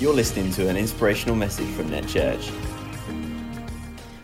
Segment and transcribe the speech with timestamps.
[0.00, 2.50] You're listening to an inspirational message from Net Church.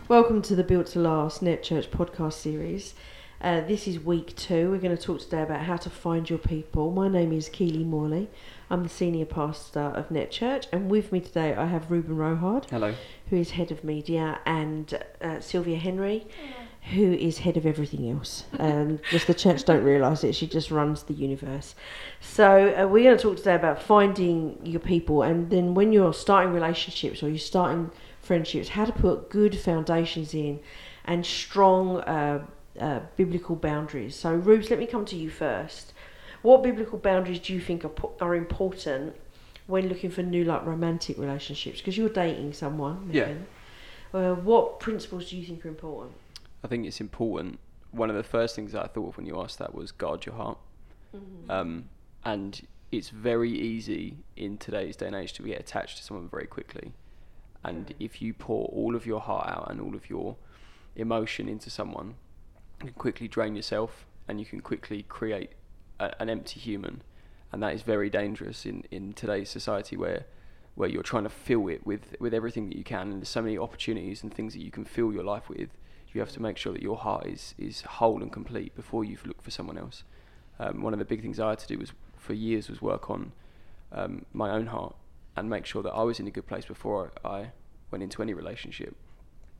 [0.07, 2.95] Welcome to the Built to Last Net Church podcast series.
[3.39, 4.71] Uh, this is week two.
[4.71, 6.89] We're going to talk today about how to find your people.
[6.89, 8.27] My name is Keely Morley.
[8.71, 12.67] I'm the senior pastor of Net Church, and with me today I have Ruben Rohard,
[12.71, 12.95] Hello.
[13.29, 16.25] who is head of media, and uh, Sylvia Henry,
[16.93, 18.45] who is head of everything else.
[18.59, 20.33] Um, just the church don't realise it.
[20.33, 21.75] She just runs the universe.
[22.21, 26.13] So uh, we're going to talk today about finding your people, and then when you're
[26.13, 30.59] starting relationships or you're starting friendships, how to put good foundations in
[31.05, 32.45] and strong uh,
[32.79, 34.15] uh, biblical boundaries.
[34.15, 35.93] So, Rubes, let me come to you first.
[36.41, 39.15] What biblical boundaries do you think are, po- are important
[39.65, 41.79] when looking for new, like romantic relationships?
[41.79, 43.09] Because you're dating someone.
[43.11, 43.25] Yeah.
[43.25, 43.47] Megan.
[44.13, 46.13] Uh, what principles do you think are important?
[46.63, 47.59] I think it's important.
[47.91, 50.25] One of the first things that I thought of when you asked that was guard
[50.25, 50.57] your heart.
[51.49, 51.89] Um,
[52.25, 52.61] and
[52.91, 56.93] it's very easy in today's day and age to get attached to someone very quickly.
[57.63, 60.37] And if you pour all of your heart out and all of your
[60.95, 62.15] emotion into someone,
[62.81, 65.51] you can quickly drain yourself and you can quickly create
[65.99, 67.01] a, an empty human.
[67.51, 70.25] And that is very dangerous in, in today's society where
[70.77, 73.41] where you're trying to fill it with, with everything that you can and there's so
[73.41, 75.69] many opportunities and things that you can fill your life with.
[76.13, 79.17] You have to make sure that your heart is, is whole and complete before you
[79.25, 80.03] look for someone else.
[80.59, 83.09] Um, one of the big things I had to do was for years was work
[83.09, 83.33] on
[83.91, 84.95] um, my own heart
[85.35, 87.51] and make sure that I was in a good place before I
[87.91, 88.95] went into any relationship.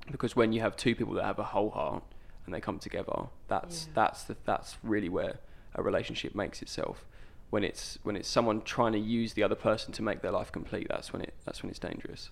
[0.09, 2.03] Because when you have two people that have a whole heart
[2.45, 3.91] and they come together, that's Yeah.
[3.93, 5.39] that's the, that's really where
[5.75, 7.05] a relationship makes itself.
[7.49, 10.51] When it's when it's someone trying to use the other person to make their life
[10.51, 12.31] complete, that's when it that's when it's dangerous.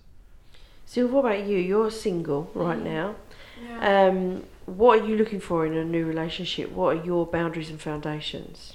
[0.86, 1.58] Sylvia, what about you?
[1.58, 2.84] You're single right Mm.
[2.84, 3.16] now.
[3.62, 4.06] Yeah.
[4.08, 6.70] Um, what are you looking for in a new relationship?
[6.70, 8.74] What are your boundaries and foundations?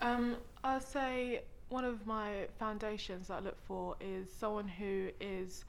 [0.00, 5.64] Um, I'll say one of my foundations that I look for is someone who is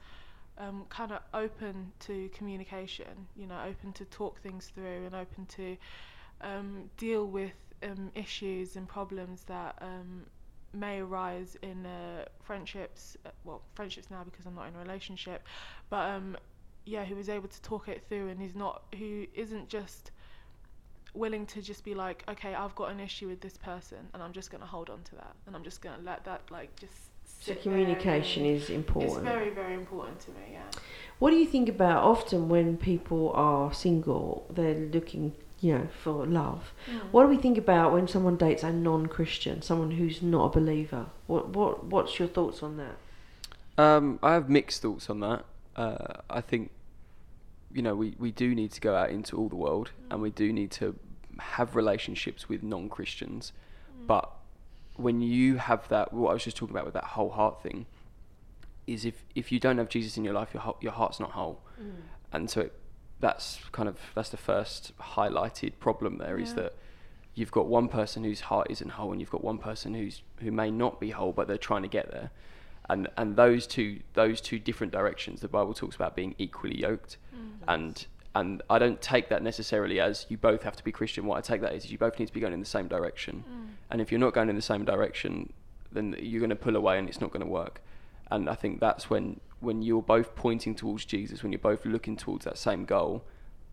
[0.58, 5.46] um, kind of open to communication, you know, open to talk things through and open
[5.46, 5.76] to
[6.40, 7.52] um, deal with
[7.82, 10.26] um, issues and problems that um,
[10.72, 15.42] may arise in uh, friendships, uh, well, friendships now because I'm not in a relationship,
[15.90, 16.36] but um,
[16.84, 20.10] yeah, who is able to talk it through and is not, who isn't just
[21.14, 24.32] willing to just be like, okay, I've got an issue with this person, and I'm
[24.32, 26.94] just gonna hold on to that, and I'm just gonna let that like just.
[27.40, 29.18] So communication is important.
[29.18, 30.52] It's very very important to me.
[30.52, 30.62] Yeah.
[31.18, 36.26] What do you think about often when people are single, they're looking, you know, for
[36.26, 36.72] love.
[37.10, 41.06] What do we think about when someone dates a non-Christian, someone who's not a believer?
[41.26, 42.96] What what what's your thoughts on that?
[43.82, 45.44] Um, I have mixed thoughts on that.
[45.76, 46.70] Uh, I think,
[47.72, 50.30] you know, we, we do need to go out into all the world and we
[50.30, 50.96] do need to
[51.38, 53.52] have relationships with non Christians.
[54.06, 54.30] But
[54.96, 57.86] when you have that, what I was just talking about with that whole heart thing,
[58.88, 61.60] is if, if you don't have Jesus in your life, your, your heart's not whole.
[62.32, 62.72] And so it,
[63.20, 66.62] that's kind of, that's the first highlighted problem there is Yeah.
[66.62, 66.74] that
[67.34, 70.50] you've got one person whose heart isn't whole and you've got one person who's who
[70.50, 72.30] may not be whole but they're trying to get there.
[72.90, 77.16] And and those two those two different directions the bible talks about being equally yoked.
[77.34, 77.50] Mm.
[77.68, 81.26] And and i don't take that necessarily as you both have to be christian.
[81.26, 83.44] What i take that is you both need to be going in the same direction.
[83.48, 83.68] Mm.
[83.90, 85.52] And if you're not going in the same direction
[85.92, 87.80] then you're going to pull away and it's not going to work
[88.30, 92.16] and i think that's when when you're both pointing towards jesus when you're both looking
[92.16, 93.24] towards that same goal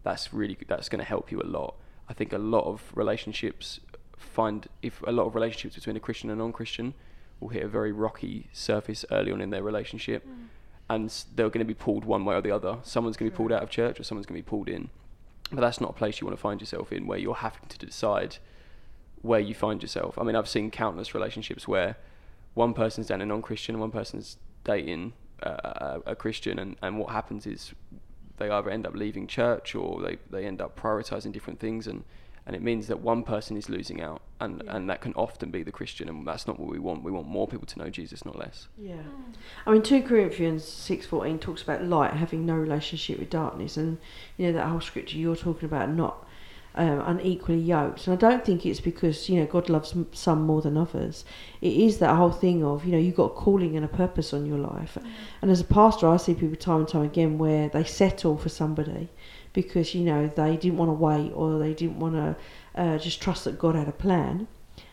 [0.06, 1.76] that's really that's going to help you a lot.
[2.08, 3.82] I think a lot of relationships
[4.16, 6.94] find if a lot of relationships between a christian and non-christian
[7.40, 10.26] will hit a very rocky surface early on in their relationship.
[10.26, 10.48] Mm.
[10.88, 12.78] And they're going to be pulled one way or the other.
[12.84, 13.56] Someone's going to be pulled mm.
[13.56, 14.90] out of church or someone's going to be pulled in.
[15.52, 17.78] But that's not a place you want to find yourself in where you're having to
[17.80, 18.38] decide
[19.24, 20.20] where you find yourself.
[20.20, 21.98] I mean i've seen countless relationships where
[22.54, 27.00] one person's dating a non-christian and one person's dating uh, a, a christian and, and
[27.00, 27.74] what happens is
[28.38, 32.04] they either end up leaving church or they, they end up prioritizing different things and,
[32.46, 34.76] and it means that one person is losing out and, Yeah.
[34.76, 37.28] and that can often be the christian and that's not what we want we want
[37.28, 38.96] more people to know jesus not less Yeah.
[39.66, 43.78] I mean, 2 Corinthians 6.14 talks about light having no relationship with darkness.
[43.78, 43.98] And,
[44.38, 46.25] you know, that whole scripture you're talking about not
[46.76, 48.08] um, unequally yoked.
[48.08, 51.26] And I don't think it's because, you know, God loves some more than others.
[51.62, 54.34] It is that whole thing of, you know, you've got a calling and a purpose
[54.34, 54.98] on your life.
[55.42, 58.50] And as a pastor, I see people time and time again where they settle for
[58.50, 59.10] somebody
[59.54, 62.36] because, you know, they didn't want to wait or they didn't want to
[62.80, 64.48] uh, just trust that God had a plan.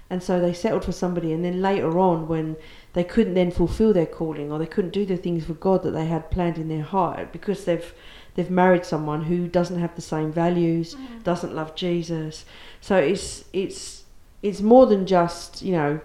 [0.08, 2.56] And so they settled for somebody, and then later on, when
[2.92, 5.92] they couldn't then fulfill their calling or they couldn't do the things for God that
[5.92, 7.94] they had planned in their heart because they've
[8.34, 12.44] they've married someone who doesn't have the same values, doesn't love Jesus.
[12.80, 14.04] So it's it's
[14.42, 16.00] it's more than just you know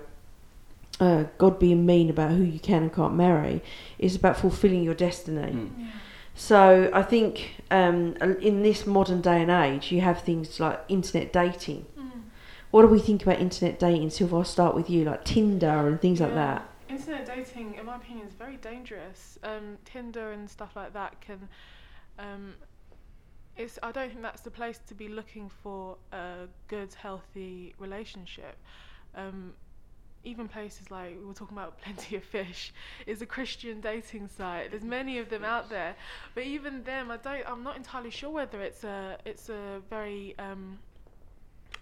[0.99, 3.61] uh, God being mean about who you can and can't marry.
[3.99, 5.53] It's about fulfilling your destiny.
[5.53, 5.87] Mm.
[6.35, 11.33] So I think um, in this modern day and age, you have things like internet
[11.33, 11.85] dating.
[11.99, 12.21] Mm.
[12.69, 14.11] What do we think about internet dating?
[14.11, 16.67] Sylvia, I'll start with you, like Tinder and things like that.
[16.89, 19.39] Internet dating, in my opinion, is very dangerous.
[19.43, 21.49] Um, Tinder and stuff like that can.
[22.19, 22.53] Um,
[23.55, 23.79] it's.
[23.81, 28.57] I don't think that's the place to be looking for a good, healthy relationship.
[29.15, 29.53] Um,
[30.23, 32.73] even places like we were talking about Plenty of Fish
[33.05, 34.71] is a Christian dating site.
[34.71, 35.95] There's many of them out there,
[36.35, 37.43] but even them, I don't.
[37.47, 39.17] I'm not entirely sure whether it's a.
[39.25, 40.35] It's a very.
[40.37, 40.79] Um,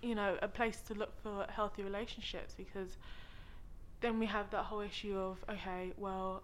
[0.01, 2.97] you know, a place to look for healthy relationships because
[4.01, 6.43] then we have that whole issue of okay, well,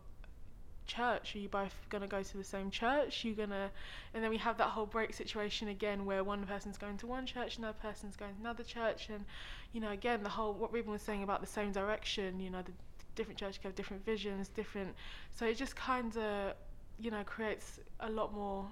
[0.88, 1.36] church.
[1.36, 3.24] Are you both gonna go to the same church?
[3.24, 3.70] You're gonna,
[4.14, 7.26] and then we have that whole break situation again where one person's going to one
[7.26, 9.26] church, another person's going to another church, and
[9.74, 12.40] you know, again, the whole what Ruben was saying about the same direction.
[12.40, 12.72] You know, the
[13.16, 14.96] different churches have different visions, different.
[15.32, 16.54] So it just kind of,
[17.00, 18.68] you know, creates a lot more.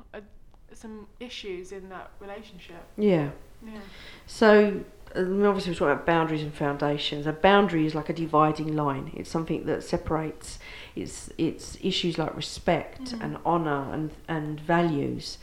[0.74, 2.84] Some issues in that relationship.
[2.98, 3.30] Yeah.
[3.66, 3.80] Yeah.
[4.28, 4.82] So
[5.16, 7.26] obviously we're talking about boundaries and foundations.
[7.26, 9.12] A boundary is like a dividing line.
[9.16, 10.60] It's something that separates.
[10.96, 13.24] It's it's issues like respect Mhm.
[13.24, 15.38] and honor and and values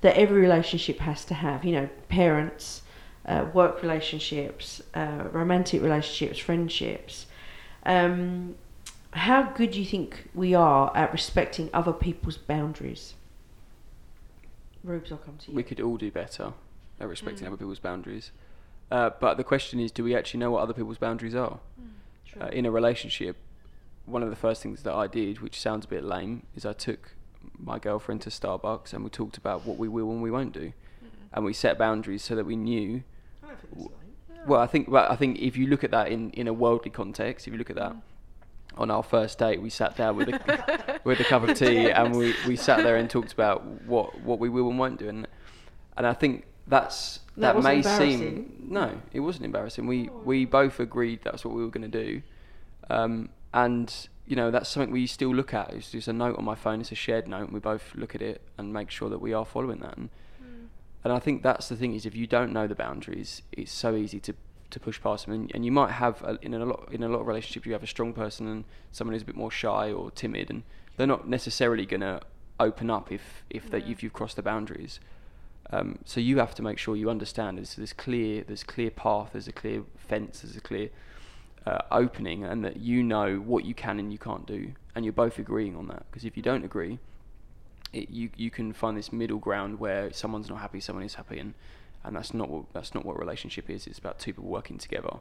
[0.00, 1.64] that every relationship has to have.
[1.64, 2.82] You know, parents,
[3.24, 7.26] uh, work relationships, uh, romantic relationships, friendships.
[7.86, 8.56] Um,
[9.12, 13.14] how good do you think we are at respecting other people's boundaries?
[14.84, 15.56] Rubes, I'll come to you.
[15.56, 16.52] We could all do better
[17.00, 17.48] at respecting Mm.
[17.48, 18.32] other people's boundaries.
[18.90, 21.60] Uh, but the question is, do we actually know what other people's boundaries are?
[22.26, 22.42] True.
[22.42, 23.36] Uh, in a relationship,
[24.06, 26.72] one of the first things that I did, which sounds a bit lame, is I
[26.72, 27.14] took
[27.58, 30.72] my girlfriend to Starbucks and we talked about what we will and we won't do,
[31.32, 33.02] and we set boundaries so that we knew.
[33.42, 33.88] I don't think that's
[34.38, 34.48] lame.
[34.48, 36.90] Well, I think, well, I think if you look at that in, in a worldly
[36.90, 37.94] context, if you look at that
[38.76, 42.16] on our first date, we sat down with a with a cup of tea and
[42.16, 45.26] we, we sat there and talked about what, what we will and won't do, and
[45.96, 49.86] and I think that's That that, may seem no, it wasn't embarrassing.
[49.86, 52.22] We we both agreed that's what we were going to do,
[52.88, 53.94] um, and
[54.26, 55.72] you know that's something we still look at.
[55.72, 56.80] It's just a note on my phone.
[56.80, 57.44] It's a shared note.
[57.44, 59.96] And we both look at it and make sure that we are following that.
[59.96, 60.10] And,
[61.04, 63.96] and I think that's the thing is if you don't know the boundaries, it's so
[63.96, 64.34] easy to
[64.72, 65.34] to push past them.
[65.34, 67.72] And, and you might have a, in a lot in a lot of relationships you
[67.72, 70.62] have a strong person and someone who's a bit more shy or timid, and
[70.96, 72.20] they're not necessarily going to
[72.58, 73.78] open up if if Yeah.
[73.78, 75.00] if you've crossed the boundaries.
[75.70, 79.30] Um, so you have to make sure you understand there's there's clear there's clear path,
[79.32, 80.90] there's a clear fence, there's a clear
[81.64, 85.12] uh, opening, and that you know what you can and you can't do, and you're
[85.12, 86.04] both agreeing on that.
[86.10, 86.98] Because if you don't agree,
[87.92, 91.38] it, you you can find this middle ground where someone's not happy, someone is happy,
[91.38, 91.54] and
[92.04, 93.86] and that's not what that's not what a relationship is.
[93.86, 95.18] It's about two people working together.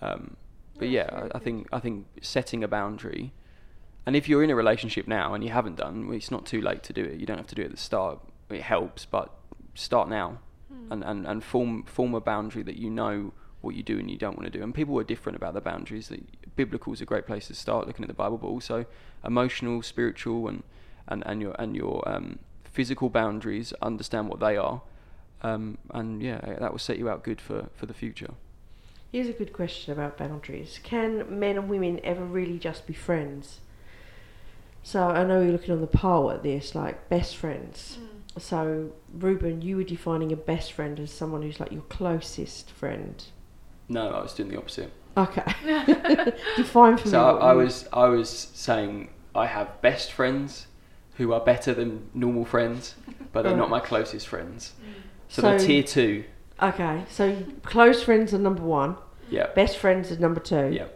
[0.00, 0.36] Um,
[0.78, 3.32] but yeah, I, I think I think setting a boundary,
[4.04, 6.60] and if you're in a relationship now and you haven't done, well, it's not too
[6.60, 7.18] late to do it.
[7.18, 8.20] You don't have to do it at the start.
[8.50, 9.32] It helps, but
[9.74, 10.38] start now,
[10.90, 14.16] and, and, and form form a boundary that you know what you do and you
[14.16, 14.62] don't want to do.
[14.62, 16.08] And people are different about the boundaries.
[16.08, 16.20] The,
[16.56, 18.86] biblical is a great place to start looking at the Bible, but also
[19.24, 20.62] emotional, spiritual, and
[21.08, 23.72] and, and your and your um, physical boundaries.
[23.82, 24.82] Understand what they are,
[25.46, 28.30] um, and yeah, that will set you out good for, for the future.
[29.12, 30.80] Here's a good question about boundaries.
[30.82, 33.60] Can men and women ever really just be friends?
[34.82, 37.98] So I know you're looking on the poll at this, like best friends.
[38.38, 43.24] So Ruben, you were defining a best friend as someone who's like your closest friend.
[43.88, 44.92] No, I was doing the opposite.
[45.16, 45.42] Okay.
[46.56, 47.40] Define for So me.
[47.40, 50.66] I, I was I was saying I have best friends
[51.16, 52.94] who are better than normal friends,
[53.32, 54.74] but they're not my closest friends.
[55.28, 56.24] So, they're tier two.
[56.62, 58.96] Okay, so close friends are number one,
[59.28, 59.48] Yeah.
[59.54, 60.86] best friends are number two, Yeah.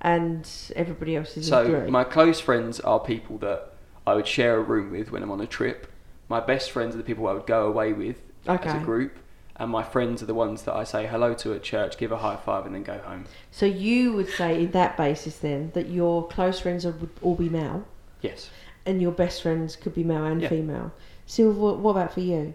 [0.00, 3.72] and everybody else is So my close friends are people that
[4.06, 5.86] I would share a room with when I'm on a trip.
[6.28, 9.16] My best friends are the people I would go away with as a group,
[9.56, 12.18] and my friends are the ones that I say hello to at church, give a
[12.18, 13.24] high five, and then go home.
[13.50, 17.34] So you would say, in that basis, then that your close friends are, would all
[17.34, 17.84] be male,
[18.20, 18.50] Yes.
[18.84, 20.48] and your best friends could be male and Yeah.
[20.50, 20.92] female.
[21.26, 22.54] Sylvia, what, what about for you?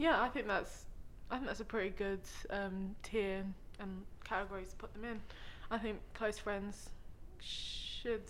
[0.00, 0.86] Yeah, I think that's
[1.30, 3.44] I think that's a pretty good um, tier
[3.78, 5.20] and categories to put them in.
[5.70, 6.88] I think close friends
[7.38, 8.22] should.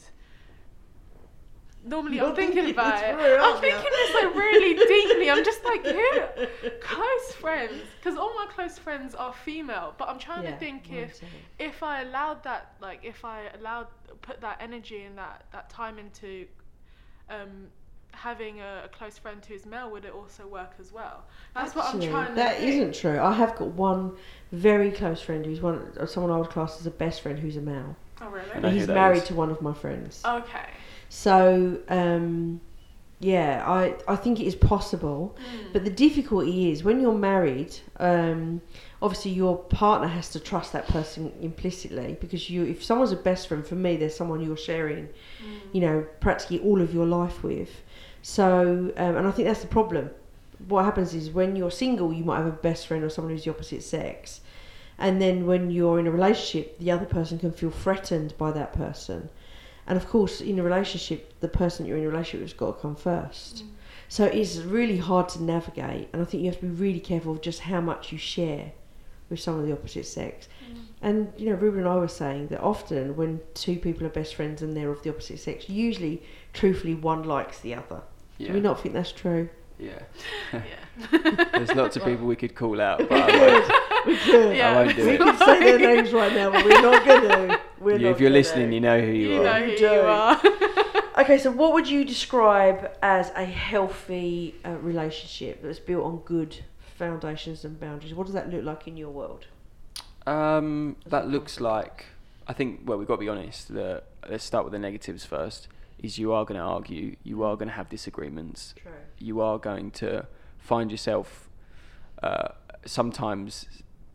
[1.85, 3.41] Normally, You're I'm thinking, thinking about it.
[3.41, 4.75] I'm thinking this like really
[5.09, 5.31] deeply.
[5.31, 6.71] I'm just like, who?
[6.83, 9.95] Close friends, because all my close friends are female.
[9.97, 11.29] But I'm trying to think if said.
[11.61, 13.87] if I allowed that, like, if I allowed
[14.23, 16.47] put that energy and that that time into
[17.31, 17.69] um,
[18.13, 21.25] having a, a close friend who's male, would it also work as well?
[21.55, 22.35] That's what I'm trying to.
[22.35, 22.75] That think.
[22.75, 23.19] isn't true.
[23.19, 24.17] I have got one
[24.53, 27.61] very close friend who's one someone I would class as a best friend who's a
[27.61, 27.97] male.
[28.21, 28.51] Oh really?
[28.55, 29.29] I know who He's married is.
[29.29, 30.23] to one of my friends.
[30.25, 30.67] Okay.
[31.09, 32.61] So, um,
[33.19, 35.37] yeah, I, I think it is possible.
[35.73, 38.63] But the difficulty is when you're married, um,
[39.03, 43.49] obviously your partner has to trust that person implicitly because you, if someone's a best
[43.49, 45.09] friend, for me, there's someone you're sharing,
[45.73, 47.71] you know, practically all of your life with.
[48.23, 50.11] So, um, and I think that's the problem.
[50.69, 53.45] What happens is when you're single, you might have a best friend or someone who's
[53.45, 54.41] the opposite sex.
[54.99, 58.75] And then when you're in a relationship, the other person can feel threatened by that
[58.75, 59.31] person.
[59.87, 62.77] And of course, in a relationship, the person you're in a relationship with has got
[62.77, 63.65] to come first.
[64.09, 67.33] So it's really hard to navigate, and I think you have to be really careful
[67.33, 68.73] of just how much you share
[69.31, 70.49] with someone of the opposite sex.
[71.01, 74.35] And you know, Ruben and I were saying that often when two people are best
[74.35, 76.23] friends and they're of the opposite sex, usually,
[76.53, 78.03] truthfully, one likes the other.
[78.41, 78.49] Yeah.
[78.49, 79.49] Do we not think that's true?
[79.79, 79.99] Yeah.
[80.53, 80.63] Yeah.
[81.53, 84.07] There's lots of people we could call out, but I won't.
[84.07, 84.57] We could.
[84.57, 84.71] Yeah.
[84.79, 85.21] I won't do We it.
[85.21, 87.61] could say their names right now, but we're not going to.
[87.81, 88.39] We're You- not if you're gonna.
[88.39, 89.45] listening, you know who you, You are.
[89.45, 90.41] know who You you are.
[91.19, 96.57] Okay, so what would you describe as a healthy uh, relationship that's built on good
[96.97, 98.15] foundations and boundaries?
[98.15, 99.47] What does that look like in your world?
[100.27, 102.07] Um, that looks like.
[102.47, 102.81] I think.
[102.85, 103.73] Well, we've got to be honest.
[103.75, 105.69] The, let's start with the negatives first.
[106.03, 107.17] Is you are going to argue.
[107.23, 108.75] You are going to have disagreements.
[108.81, 108.91] True.
[109.19, 110.27] You are going to
[110.59, 111.49] find yourself
[112.23, 112.49] uh,
[112.87, 113.67] sometimes,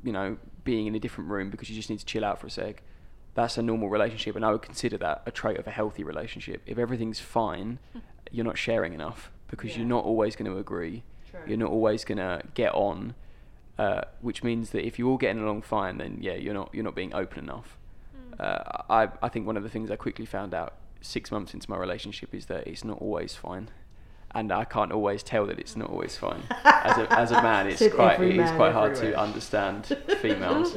[0.03, 2.47] you know, being in a different room because you just need to chill out for
[2.47, 2.81] a sec.
[3.35, 6.61] That's a normal relationship, and I would consider that a trait of a healthy relationship.
[6.65, 7.79] If everything's fine,
[8.31, 9.79] you're not sharing enough because Yeah.
[9.79, 11.03] you're not always going to agree.
[11.29, 11.41] True.
[11.45, 13.13] You're not always going to get on,
[13.77, 16.83] uh, which means that if you're all getting along fine, then yeah, you're not you're
[16.83, 17.77] not being open enough.
[18.39, 20.73] Uh, I I think one of the things I quickly found out
[21.05, 23.69] six months into my relationship is that it's not always fine,
[24.33, 26.43] and I can't always tell that it's not always fine.
[26.63, 29.85] As a as a man, it's quite every it is man quite hard to understand
[30.21, 30.75] females.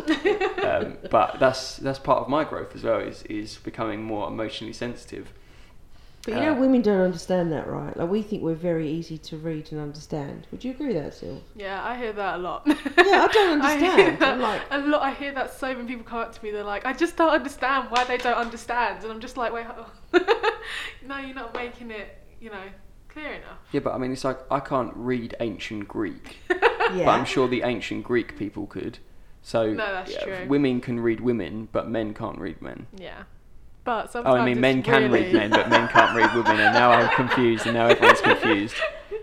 [0.63, 3.01] um, but that's that's part of my growth as well.
[3.01, 5.33] Is is becoming more emotionally sensitive.
[6.25, 7.97] But you know, Uh, women don't understand that, right?
[7.97, 10.47] Like we think we're very easy to read and understand.
[10.51, 11.41] Would you agree with that, Sil?
[11.57, 12.63] Yeah, I hear that a lot.
[12.67, 14.19] Yeah, I don't I hear understand.
[14.21, 15.03] that I'm like- a lot.
[15.03, 16.51] I hear that so many people come up to me.
[16.51, 19.65] They're like, "I just don't understand why they don't understand," and I'm just like, "Wait,
[19.67, 19.87] hold
[21.07, 22.65] no, you're not making it, you know,
[23.09, 26.39] clear enough." Yeah, but I mean, it's like I can't read ancient Greek.
[26.95, 27.05] Yeah.
[27.05, 28.99] But I'm sure the ancient Greek people could.
[29.43, 30.47] So No, that's yeah, true.
[30.49, 32.87] women can read women, but men can't read men.
[32.97, 33.25] Yeah,
[33.89, 35.25] but Oh, I mean, it's men can really...
[35.25, 36.61] read men, but men can't read women.
[36.61, 38.75] And now I'm confused, and now everyone's confused.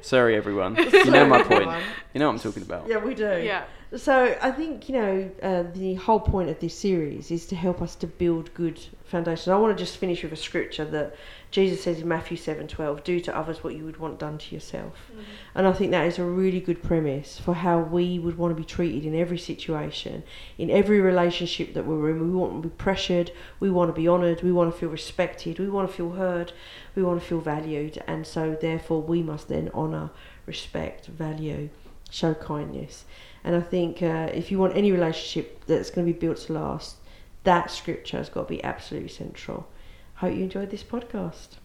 [0.01, 0.75] Sorry, everyone.
[1.05, 1.69] You know my point.
[2.13, 2.87] You know what I'm talking about.
[2.87, 3.41] Yeah, we do.
[3.43, 3.65] Yeah.
[3.95, 7.81] So I think you know uh, the whole point of this series is to help
[7.81, 9.47] us to build good foundations.
[9.47, 11.15] I want to just finish with a scripture that
[11.49, 14.53] Jesus says in Matthew seven twelve: "Do to others what you would want done to
[14.53, 15.11] yourself."
[15.53, 18.61] And I think that is a really good premise for how we would want to
[18.61, 20.23] be treated in every situation,
[20.57, 22.19] in every relationship that we're in.
[22.19, 25.57] We want to be pressured, we want to be honoured, we want to feel respected,
[25.57, 26.51] we want to feel heard,
[26.95, 30.09] we want to feel valued, and so therefore we must then honour,
[30.45, 31.69] respect, value,
[32.15, 33.05] show kindness.
[33.43, 36.53] And I think uh, if you want any relationship that's going to be built to
[36.53, 36.95] last,
[37.43, 39.67] that scripture has got to be absolutely central.
[40.15, 41.57] Hope you enjoyed this podcast.